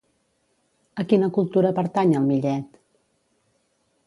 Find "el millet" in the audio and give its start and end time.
2.21-2.83